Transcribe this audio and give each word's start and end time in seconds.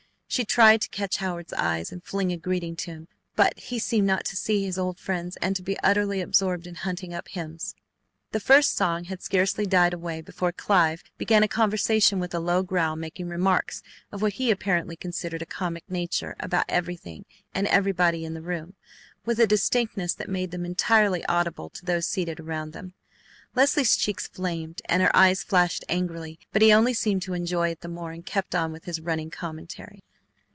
She 0.33 0.45
tried 0.45 0.79
to 0.79 0.87
catch 0.89 1.17
Howard's 1.17 1.51
eyes 1.51 1.91
and 1.91 2.01
fling 2.01 2.31
a 2.31 2.37
greeting 2.37 2.77
to 2.77 2.91
him, 2.91 3.09
but 3.35 3.59
he 3.59 3.77
seemed 3.79 4.07
not 4.07 4.23
to 4.27 4.37
see 4.37 4.63
his 4.63 4.77
old 4.79 4.97
friends 4.97 5.35
and 5.41 5.57
to 5.57 5.61
be 5.61 5.77
utterly 5.81 6.21
absorbed 6.21 6.65
in 6.67 6.75
hunting 6.75 7.13
up 7.13 7.27
hymns. 7.27 7.75
The 8.31 8.39
first 8.39 8.73
song 8.77 9.03
had 9.03 9.21
scarcely 9.21 9.65
died 9.65 9.93
away 9.93 10.21
before 10.21 10.53
Clive 10.53 11.03
began 11.17 11.43
a 11.43 11.49
conversation 11.49 12.17
with 12.17 12.33
a 12.33 12.39
low 12.39 12.63
growl, 12.63 12.95
making 12.95 13.27
remarks 13.27 13.83
of 14.09 14.21
what 14.21 14.35
he 14.35 14.49
apparently 14.51 14.95
considered 14.95 15.41
a 15.41 15.45
comic 15.45 15.83
nature 15.89 16.37
about 16.39 16.63
everything 16.69 17.25
and 17.53 17.67
everybody 17.67 18.23
in 18.23 18.33
the 18.33 18.41
room, 18.41 18.75
with 19.25 19.37
a 19.37 19.45
distinctness 19.45 20.13
that 20.13 20.29
made 20.29 20.51
them 20.51 20.63
entirely 20.65 21.25
audible 21.25 21.69
to 21.71 21.83
those 21.83 22.07
seated 22.07 22.39
around 22.39 22.71
them. 22.71 22.93
Leslie's 23.53 23.97
cheeks 23.97 24.29
flamed 24.29 24.81
and 24.85 25.01
her 25.03 25.13
eyes 25.13 25.43
flashed 25.43 25.83
angrily, 25.89 26.39
but 26.53 26.61
he 26.61 26.71
only 26.71 26.93
seemed 26.93 27.21
to 27.21 27.33
enjoy 27.33 27.67
it 27.67 27.81
the 27.81 27.89
more, 27.89 28.13
and 28.13 28.25
kept 28.25 28.55
on 28.55 28.71
with 28.71 28.85
his 28.85 29.01
running 29.01 29.29
commentary. 29.29 29.99